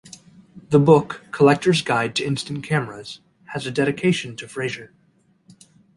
[0.71, 3.19] The book "Collector's Guide to Instant Cameras"
[3.49, 4.95] has a dedication to Fraser.